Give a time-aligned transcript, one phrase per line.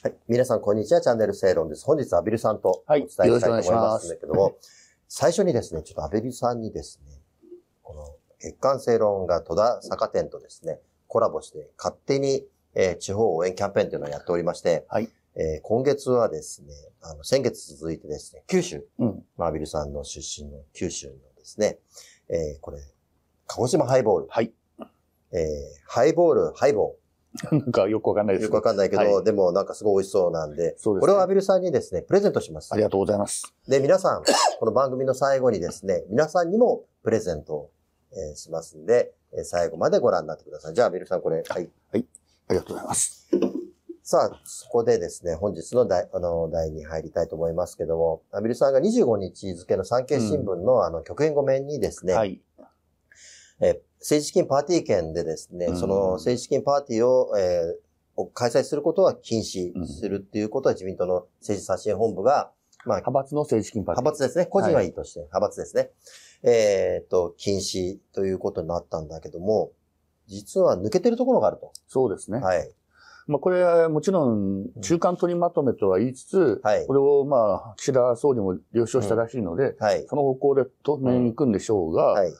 [0.00, 0.14] はい。
[0.28, 1.00] 皆さん、こんにちは。
[1.00, 1.84] チャンネル正論です。
[1.84, 4.56] 本日、アビルさんとおはい伝えしたいと思いますすんだけども、
[5.08, 7.20] 最初にですね、ちょっとアビルさんにですね、
[7.82, 16.68] この月刊正論が戸田坂店とですね、コラボして勝手に、えー地方応援キャンペーンというのをやっておりまして、はいえー今月はですね、
[17.02, 19.24] あの、先月続いてですね、九州、うん。
[19.36, 21.78] まあアビルさんの出身の九州のですね、
[22.28, 22.78] えーこれ、
[23.48, 24.52] 鹿児島ハイボール、はい。
[25.32, 25.38] えー
[25.88, 26.94] ハイボール、ハイボ
[27.52, 28.38] なんかよくわかんないー。
[28.38, 28.46] です。
[28.46, 32.76] よくわかんないけど、はいでもなんかすごい美味しそうなんで、そうですねこれをアビルさんにですね、プレゼントしますあ。
[32.76, 33.54] りがとうございます。
[33.68, 34.22] で、皆さん、
[34.58, 37.70] この番組の最後にですね、皆さんにもプレゼントを、
[38.12, 40.74] えーしますんで、えー最後までご覧になってください。
[40.74, 41.70] じゃあ、アビルさんこれ、はい。
[41.92, 42.04] あり
[42.48, 43.26] がとうございます。
[44.02, 52.40] さあ、そこでですね、本日の題、あの、題に入りたいと思いますけども、アビルさんが25日付の産経新聞の、あの、局編5面にですね、はい。
[53.60, 57.88] えー政治資金パーティー券でですね、うんその政治資金パーティーを、えー
[58.20, 62.50] を開催することは禁止するっていうことは自民党の政治刷新本部が、
[62.84, 64.02] まあ、派閥の政治金パーティー。
[64.02, 64.46] 派閥ですね。
[64.46, 65.90] 個人はいいとして、派閥ですね。
[66.42, 69.70] えーっと、禁止ということになったんだけども、
[70.26, 71.72] 実は抜けてるところがあると。
[71.86, 72.40] そうですね。
[72.40, 72.68] はい。
[73.28, 80.04] まあこれはもちろん中間取りまとめとは言いつつ、はいこれをまあ岸田総理も了承したらしいので、はい。
[80.08, 82.32] その方向で当面行くんでしょうが、はい。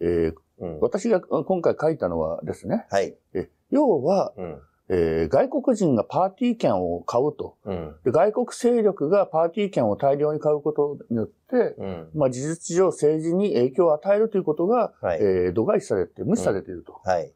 [0.00, 0.80] えーうん。
[0.80, 3.14] 私が今回書いたのはですね、はい。
[3.34, 4.60] え要は、うん。
[4.90, 7.56] えー外国人がパーティー券を買うと。
[7.64, 7.94] うん。
[8.04, 12.08] で外国勢力がパーティー券を大量に買うことによって、うん。
[12.14, 15.18] まあ事実上政治に影響を与えるということが、はい。
[15.20, 17.00] えー度外視されて、無視されていると。
[17.04, 17.32] はい。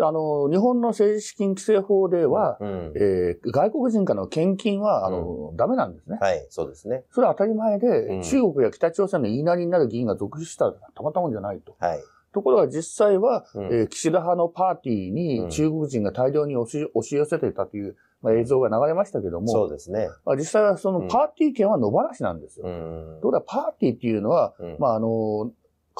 [0.00, 2.92] あの、日本の政治資金規正法では、うん。
[2.96, 6.18] えー外国人からの献金は、あの、ダメなんですね。
[6.20, 6.46] はい。
[6.50, 7.04] そうですね。
[7.10, 11.76] それは当たり前で、うん中国や北朝鮮の言いなりになる議員が続出したらたまったもんじゃないと。
[11.78, 12.00] はい。
[12.32, 20.08] ところが実際は、うんえー岸田派のパーティーうんに中国人が大量に押し押し寄せていたという、まあ、映像が流れましたけども、そうですね。
[20.24, 22.66] まあ実際はそのうんパーティー券は野放しなんですよ。
[22.66, 25.50] うんところがパーティーっていうのは、うんまああの、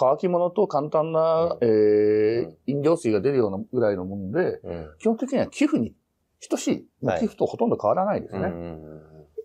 [0.01, 4.89] 乾き物と簡単な、うんえーうん飲料水が出るようなぐらいのもので、うん。
[4.99, 5.95] 基本的には寄付に
[6.49, 6.87] 等しい。
[7.19, 8.43] 寄付とほとんど変わらないですね。
[8.43, 9.01] うん。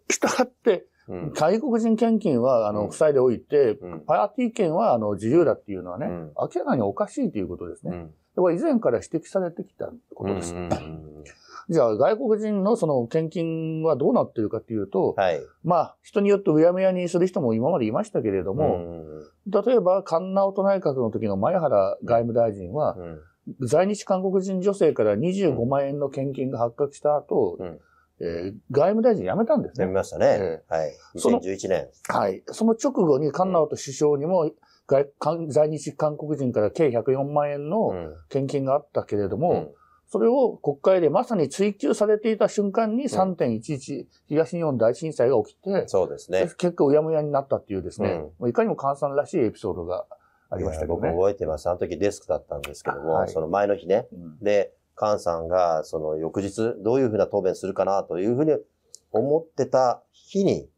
[0.09, 1.33] したがって、うん。
[1.33, 4.00] 外国人献金は、あの、うん負債でおいて、うん。
[4.01, 7.95] パーティー券は、あの、自由だっていうのはね、うん明らかにおかしいということですね。
[7.95, 8.13] うん。
[8.35, 10.53] これ以前から指摘されてきたことです。
[11.68, 15.41] うんじゃあ、外国人のその献金はどうなってるかっていうと、はい。
[15.63, 23.19] まあ、人によってうやむやにする人も今までいましたけれども、うん例えば、菅直人内閣の時の前原外務大臣は、うん
[23.59, 27.79] 在日韓国人女性から25万円の献金が発覚した後、うん
[28.22, 29.91] えー外務大臣辞めたんですやね。
[29.91, 30.62] めましたね。
[30.69, 30.94] はい。
[31.18, 31.88] その2011年。
[32.07, 32.41] はい。
[32.47, 34.50] その直後に菅直人首相にも、
[34.88, 39.68] 外韓在日韓国人から計104万円うのん献金があったけれども、うん
[40.13, 46.41] それを国会でまさに追及されていた瞬間に3.11東日本大震災が起きて、そうですね。
[46.59, 50.06] 結果うやむやになったっていうですね、うんいかにも菅さんらしいエピソードが
[50.52, 51.13] ありましたけど僕ね。
[51.13, 51.68] 覚えてます。
[51.68, 54.06] あの時デスクだったんですけども、はいその前の日ね。
[54.13, 58.56] うんで、菅さんが、その翌日、どういうふうな答弁するかなというふうに
[59.12, 60.69] 思ってた日に、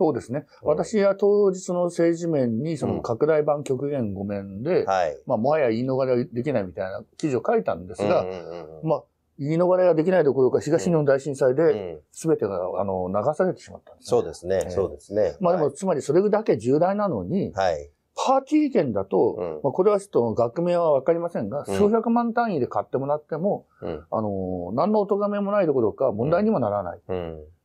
[0.00, 0.46] そうですね。
[0.62, 5.18] うん私は当日の政治面に、その拡大版極限5面で、はい。
[5.26, 9.02] まあ、もはや言い逃れできないみたいな記事を書いたんですが、うんうんうんまあ、
[9.38, 15.36] 言い逃れができないどころか、東日本大震災うで、ん全てが、あの、流されてしまったんです、そうですねえ、えそうですね。
[15.40, 17.90] まあでも、つまりそれだけ重大なのに、はい。
[18.16, 24.04] パーティー券だと、うんまあ、これはちょっと額面はわかりませんが、うん数百万単位で買ってもらっても、うん。
[24.10, 27.00] あの、何のお咎めもないどころか問題にもならない。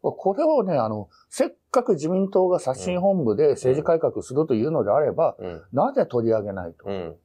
[0.10, 0.18] うん。
[0.18, 5.62] これをね、あの、せっかく自民党が刷新本部で政治改革するというのであれば、うん。
[5.74, 6.86] なぜ取り上げないと？
[6.86, 7.16] うん。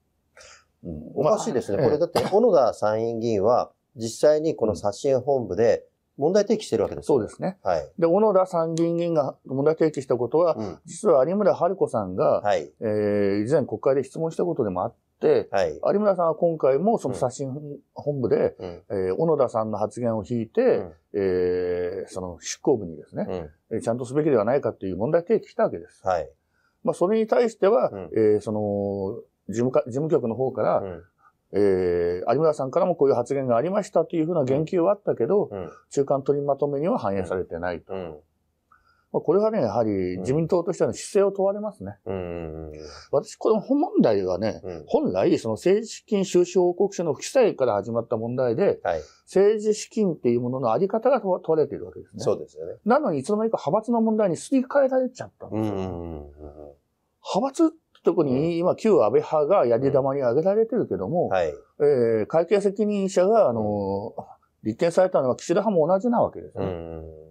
[0.85, 1.79] うんおかしいですね。
[1.79, 5.85] まあこれだって、小野田参院議員は、実際にこの刷新本部で
[6.17, 7.07] 問題提起してるわけです。
[7.07, 7.59] そうですね。
[7.63, 7.91] はい。
[7.99, 10.79] で、小野田参議院議員が問題提起したことは、うん。
[10.87, 12.73] 実は有村春子さんが、はい。
[12.81, 14.99] えー以前国会で質問したことでもあって、
[15.51, 15.81] はい。
[15.95, 17.53] 有村さんは今回もその刷新
[17.95, 18.83] 本部で、うん。
[18.91, 23.27] えー小野田さんの発言を引いて、うんえーその執行部にですね、
[23.71, 23.77] うん。
[23.77, 26.07] えーちゃんとすべきではないかという問題提起したわけです。
[26.07, 26.29] はい。
[26.83, 31.03] まあ、それに対しては、うんえーその、事務か、事務局の方から、うん。
[31.53, 35.71] えー有村さんからもこういう発言がありましたというふうな言及はあったけど、うん。
[35.91, 37.93] 中間取りまとめには反映されてないと。
[37.93, 38.17] うん。
[39.13, 41.97] まあ、これはね、やはり自民党としての姿勢を問われますね。
[42.07, 42.73] うん。
[43.11, 44.85] 私、この本問題はね、うん。
[44.87, 49.01] 本来、その政治資金収支報告書の記載から始まった問題で、はい。
[49.27, 52.23] 政治資金っていうもののあり方が問われているわけですね。
[52.23, 52.75] そうですよね。
[52.85, 55.75] なのに、いつの間にか派閥の問題にすり替えられちゃったんですよ。
[55.75, 55.81] うん。
[55.81, 56.31] うん。
[57.35, 61.49] 派閥ってとこに、今、旧安倍派がやり玉に挙げられてるけども、はい。
[61.49, 64.15] えー会計責任者が、あの、
[64.63, 66.67] 立件されたのは岸田派も同じなわけですうね。
[66.67, 67.30] ん。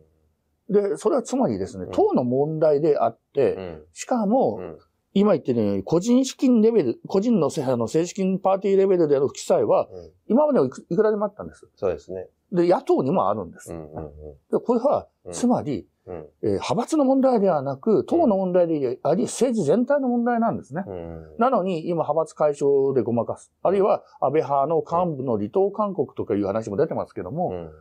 [0.70, 3.82] で、それはつまりですねうん、党の問題であって、うん。
[3.94, 4.78] しかも、うん。
[5.14, 10.12] 今言ってるように、個人資金レベル、個人のせあの政治資金パーティーレベルでの不記載は、うん。
[10.28, 11.68] 今まではいくらでもあったんです。
[11.76, 12.28] そうですね。
[12.52, 13.74] で、野党にもあるんです。
[13.74, 13.92] うん。
[13.92, 14.12] うん。
[14.52, 16.28] でこれは、うんつまり、うん。
[16.44, 20.84] えー派閥の問題ではなく、党の問題であり、政治全体の問題なんですね。
[20.88, 21.36] うん。
[21.40, 23.52] なのに、今、派閥解消でごまかす。
[23.64, 27.72] あるいは、安倍派の幹部の離党勧告とかいう話も出てますけども、うん。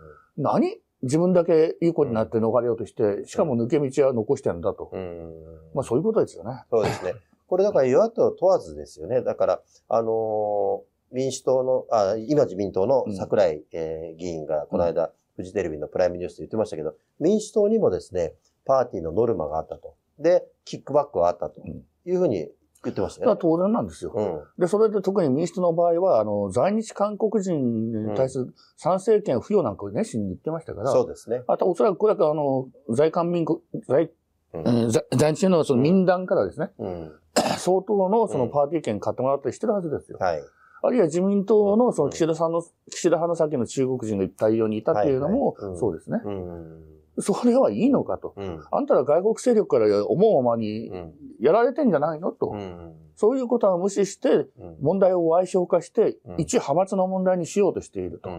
[0.42, 4.90] 何自分だけいい子になって逃れようとして、しかも抜け道は残してるんだと。
[4.92, 5.32] うん。
[5.74, 6.64] まあ、そういうことですよね。
[6.70, 7.14] そうですね。
[7.46, 9.22] これだから与野党問わずですよね。
[9.22, 18.34] だから、あのー民主党の、あ、今自民党の桜井、えー議員がこの間、フジテレビのプライムニュースで言ってましたけど、民主党にもですね、
[18.66, 19.94] パーティーのノルマがあったと。
[20.18, 22.48] で、キックバックはあったとうんいうふうに
[22.84, 23.36] 言ってましたね。
[23.40, 24.12] 当然なんですよ。
[24.14, 24.60] うん。
[24.60, 31.42] で、それで特に民主党の場合は、あの、在日韓国人に対する参政権付与なんかを熱心に言ってましたから、そうですね。
[31.48, 34.10] あと、おそらくこれは、あの、在韓民国、在、
[34.54, 37.12] うんうん在在日のその民団からですね、うん。
[37.58, 40.18] 相当のそのパーティー券買ってもらったりしてるはずですよ。
[40.18, 40.42] はい。
[40.82, 46.20] あるいは自民党のその岸田さんの、岸田派の先の中国人がいっぱい世にいたっていうのもそうですね。
[46.24, 46.97] うん。
[47.20, 48.34] それはいいのかと。
[48.36, 48.64] うん。
[48.70, 51.14] あんたら外国勢力から思うままにうん。
[51.40, 52.50] やられてんじゃないのと。
[52.54, 52.94] うん。
[53.16, 54.76] そういうことは無視して、うん。
[54.80, 58.30] 問題を矮小化してうん、一派閥の問題にしようとしていると。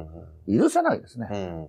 [0.48, 1.28] 許せないですね。
[1.32, 1.68] うん。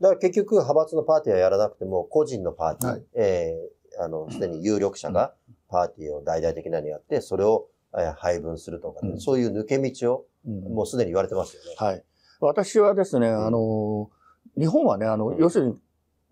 [0.00, 5.34] だから結局、派閥のパーティーはやらなくても、個人のパーティー、はいえーあの、すでに有力者が
[5.68, 7.66] パーティーを大々的なのにやって、それを、
[7.96, 11.68] えー配分するとかね、うんそういう抜け道を、うんもうすでに言われてますよね。
[11.76, 12.04] はい。
[12.40, 14.10] 私はですね、んあの、
[14.56, 15.74] 日本はね、あの、うん要するに、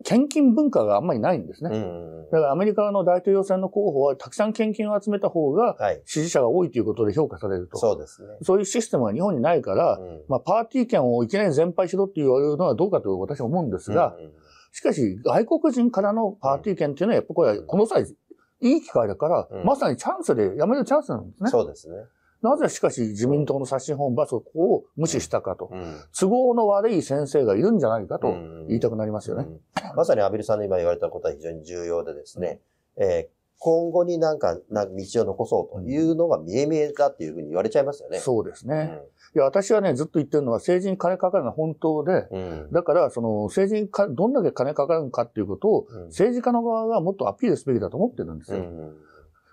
[0.04, 1.70] 献金文化があんまりないんですね。
[1.72, 2.24] うん。
[2.30, 6.02] だからアメリカの大統領選の候補はたくさん献金を集めた方がはい。
[6.04, 7.78] 支持者が多いということで評価されると。
[7.78, 8.28] そうですね。
[8.42, 14.32] そういうシステムが日本にないから、うんまあ、パーティー券をいきなり全廃しろって言われるのはどうかと私は思うんですが、うん
[14.76, 18.02] しかし外国人からのパーティー券っていうのはやっぱこれはこの際、
[18.60, 21.48] いい機会だから、うんまさにチャンスでやめるチャンスなんですね。
[21.50, 21.96] そうですね。
[22.42, 25.70] なぜしかし自民党の刷新本部はそこを無視したかと。
[25.72, 26.00] うん。
[26.18, 29.46] 都合の悪い先生がいるんじゃないかとうん言いたくなりますよね。
[29.48, 29.60] うん
[29.96, 32.60] まさにアビルさんの今言われたことは非常に重要でですね、
[32.98, 38.18] えー今後になんか、な道を残そうというのが見え見えだっていうふうに言われちゃいますよね。
[38.18, 39.00] そうですね。
[39.34, 42.38] いや、私はね、ずっと言ってるのは政治に金かかるのは本当で、うん。
[42.38, 42.72] うん。
[42.72, 48.58] だから、その政治にかどんだけ金かかるのかっていうことを、うん政治家の側がもっとアピールすべきだと思ってるんですよ。
[48.58, 48.96] うん。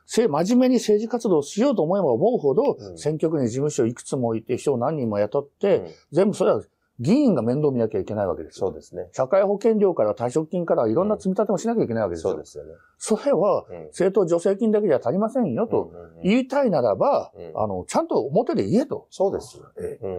[0.05, 6.61] せ真面目に政治活動をしようと思えば思うほど、うん選挙区に事務所いくつも置いて、秘書を何人も雇って、うん全部それは
[6.99, 8.67] 議員が面倒見なきゃいけないわけですよ。
[8.67, 9.09] そうですね。
[9.13, 12.33] 社会保険料から退職金からいろんな積み立てもしなきゃいけないわけですよ。
[12.33, 12.73] そうですよね。
[12.97, 19.07] それは、うん政党助成金だけじゃ足りませんよとうんうんうん言いたいならば、うんあの、ちゃんと表で言えと。
[19.09, 19.65] そうですよ。
[19.79, 20.17] えうん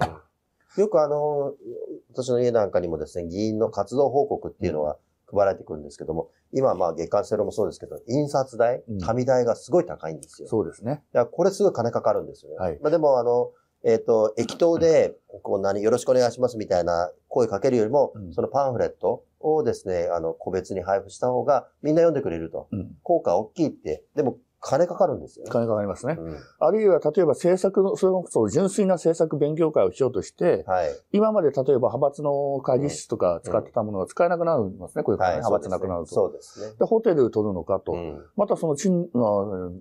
[0.77, 1.55] よくあの、
[2.13, 4.97] 私の家なんかにもですね、議員の活動報告っていうのは
[5.31, 10.49] 配られてくるんですけども、今まあ月間セロもそうですけど、印刷代うん、紙代がすごい高いんですよ。
[10.49, 11.03] そうですね。
[11.13, 12.57] だからこれすごい金かかるんですよね。
[12.59, 13.51] はいまあでもあの、
[13.85, 22.69] えっ、と、駅頭で、こう何、よろしくお願いしますみたいな声かけるよりも、うんそのパンフレットをですね、あの、個別に配布した方がみんな読んでくれると。
[22.73, 22.97] うん。
[23.03, 25.51] 効果大きいって、でも金かかるんですよね。
[25.51, 26.17] 金かかりますね。
[26.19, 30.89] うんあるいは、例えば政策の、それこそ純粋な政策勉強会をしようとして、はい。
[31.13, 35.05] 今まで例えば派閥の会議室とか使ってたものが使えなくなるんですね。
[35.05, 35.37] こういうはい。
[35.37, 36.15] 派閥なくなると。
[36.15, 36.75] そうですね。
[36.79, 37.93] で、ホテル取るのかと。
[37.93, 38.75] うんまたその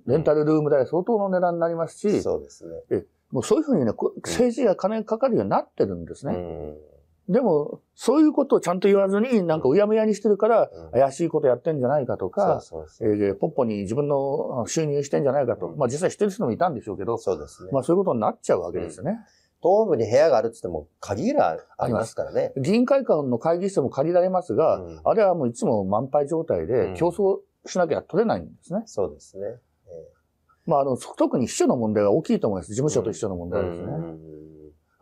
[0.05, 3.05] レンタルルーム代相当の値段になりますし、そうですね。
[3.31, 6.33] もうそういうふうにね、こ政治が金かかるようになってるんですね。
[6.33, 6.92] うん
[7.29, 12.61] でも、そういうことをちゃんと言わずに、なんかうやむやにしてるから、うん怪しいことやってんじゃないかとか、
[13.01, 15.67] えーポッポに自分の収入してんじゃないかと。
[15.67, 17.69] うんまあ実際してる人もいたんでしょうけど、そうですね。
[17.71, 19.19] まあそういうことになっちゃうわけですよね。
[19.61, 22.51] 東部に部屋があるって言っても、限りがありますからね。
[22.57, 28.83] 議員会館の会議室も借りられますが、うんあれはもういつも満杯状態うでん競争しなきゃ取れないんですね。
[28.85, 29.45] そうですね。
[30.65, 32.69] まああの、特に秘書の問題が大きいと思います。
[32.69, 33.85] 事務所と秘書の問題ですね。
[33.85, 34.33] うん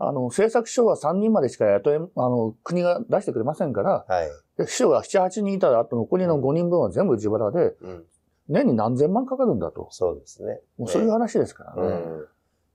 [0.07, 4.29] あの、政策書は3人までしか雇え、あの、国が出してくれませんから、はい。
[4.57, 8.05] で秘書が7、8人いたら、あと残りの5人分は全部自腹で、うん
[8.47, 9.87] 年に何千万かかるんだと。
[9.91, 10.59] そうですね。
[10.77, 11.81] もうそういう話ですからね。
[11.81, 11.89] う
[12.23, 12.27] ん。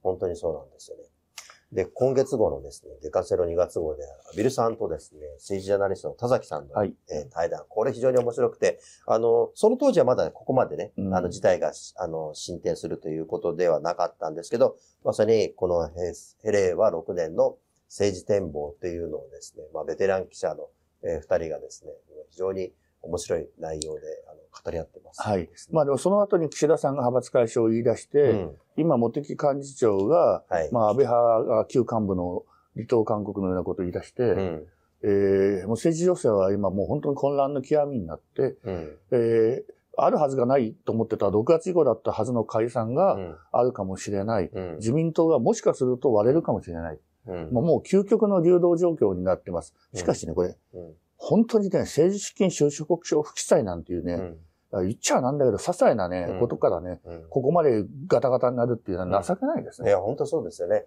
[0.03, 1.03] 本当にそうなんですよね。
[1.73, 4.03] で、今月号のですね、デカセロ2月号で、
[4.37, 6.95] ビルさんとですね、政治ジャーナリストの田崎さんの、はい。
[7.11, 11.15] えー対談、これ非常に面白くて、あの、その当時はまだここまでね、うん。
[11.15, 17.57] あの、事態が、あの、進展するということではなかったんですけど、まさにこのヘヘレーは6年の
[17.89, 20.69] 政治展望というのをですね、まあ、ベテラン記者の、
[21.03, 21.91] えー二人がですね、
[22.31, 22.73] 非常に
[23.07, 25.23] 面白い内容で、あの、語り合ってます。
[25.23, 25.49] はい。
[25.71, 28.57] まあでもその後に岸田さんが派閥解消を言い出して、うん。
[28.77, 30.71] 今、茂木幹事長が、はい。
[30.73, 32.45] まあ安倍派が旧幹部の
[32.75, 34.67] 離党勧告のようなことを言い出して、うん。
[35.03, 38.99] ええー、もう政治情勢は今もう本当に混乱の極みになって、うん。
[39.13, 43.37] えーあるはずがないと思ってた6月以降だったはずの解散がうん。
[43.51, 44.51] あるかもしれない。
[44.53, 44.77] うん。
[44.77, 46.99] 自民党がもしかすると割れるかもしれない。
[47.27, 47.49] うん。
[47.53, 49.75] まあもう究極の流動状況になってます。
[49.95, 50.95] しかしね、これ、うん。
[51.17, 54.37] 本当にね、政治資金収支国書不記載なんていうね、
[54.73, 54.87] うん。
[54.89, 57.27] 言っちゃなんだけど、些細なね、うんことからね、うん。
[57.31, 59.89] ここまでガタガタになるっていうのは情けないですね。
[59.89, 60.85] いや、本当そうですよね。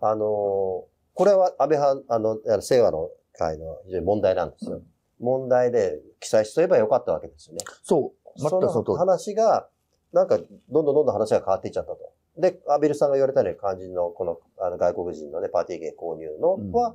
[0.00, 4.80] あのーこれは安倍派、あの、清和の会の非常に問題なんですよ。
[5.18, 7.60] 問題で記載しとればよかったわけですよね。
[7.82, 8.40] そう。
[8.40, 8.96] 全くその。
[8.96, 9.68] 話が、
[10.14, 11.98] なんか、どんどんどんどん話が変わっていっちゃったと。
[12.38, 16.94] で、アビルさんが言われたように肝心のこのあの外国人のね、パーティー券購入のうんは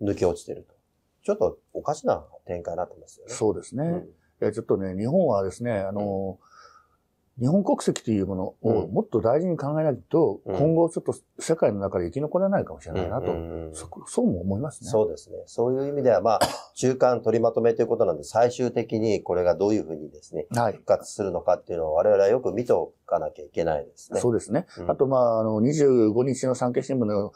[0.00, 0.74] 抜け落ちてると。
[1.22, 3.32] ちょっとおかしな展開になってますよね。
[3.32, 3.84] そうですね。
[3.84, 4.08] うん
[4.40, 6.40] いやちょっとね、日本はですね、あの、
[7.40, 14.90] 日本国籍というものをうんもっと大事に考えないと、うん今後ちょっと世界の中で生き残れないかもしれないなと、うんうんそそうも思いますね。
[14.90, 15.38] そうですね。
[15.46, 16.40] そういう意味では、まあ、
[16.74, 20.72] 中間取りまとめということなんで、最終的にこれがどういうふうにですね、はい。
[20.72, 24.20] 復活するのかっていうのを我々はよく見ておかなきゃいけないですね。
[24.20, 24.66] そうですね。
[24.78, 27.32] うんあと、まあ、あの、25日の産経新聞の、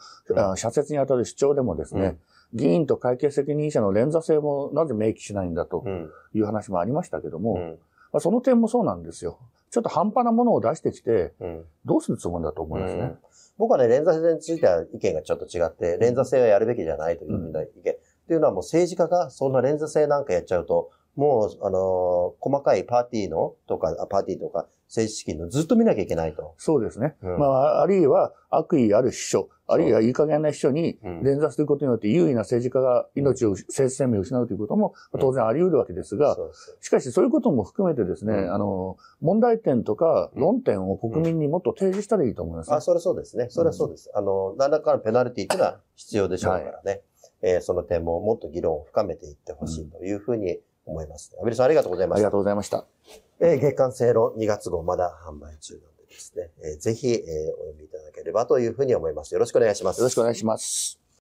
[0.57, 2.17] 社説にあたる主張でもですね、
[2.53, 6.09] 議員と会計責任者の連座制もなぜ明記しないんだとうん。
[6.33, 7.79] いう話もありましたけども、うん。
[8.13, 9.37] まあ、その点もそうなんですよ。
[9.69, 11.65] ちょっと半端なものを出してきて、うん。
[11.85, 13.01] どうするつもりだと思いますね？
[13.01, 13.17] うん
[13.59, 17.91] 僕はね、連座制については意見がちょっと違って、連座制はやるべきじゃないという意見。
[17.91, 17.95] っ
[18.27, 26.53] ていうのはもう政治家がそんな連座制なんかやっちゃうと、もう、あのー細かいパーティーのとか、あパーティーとか政治資金のずっと見なきゃいけないと。
[26.57, 27.15] そうですね。
[27.21, 27.39] うん。
[27.39, 31.23] まあ、あるいは悪意ある秘書、あるいはいい加減な秘書にうん。
[31.23, 35.19] 連座することによって優位な政治家が命を、政治生命を失うということもうん。
[35.19, 36.77] 当然あり得るわけですが、そうそう。
[36.81, 38.53] しかしそういうことも含めてですね、うん。
[38.53, 40.41] あの、問題点とかうん。
[40.41, 42.77] 論点を国民にもっと提示したらいいと思います、ね。
[42.77, 43.47] あ、それそうですね。
[43.49, 44.11] それはそうです。
[44.13, 47.01] あの、何らかのペナルティっていうのは必要でしょうからね。
[47.41, 51.35] えーその点ももっと議論を深めていってほしいというふうに思います。
[51.41, 52.31] アビルさんありがとうございましたありが。
[52.31, 52.85] とうございました。
[53.39, 57.21] えー月刊正論2月号まだ販売中なんでですね、えーぜひ、えー
[57.53, 59.33] お読みいただければというふうに思います。
[59.33, 59.99] よろしくお願いします。
[59.99, 61.06] よろしくお願いします。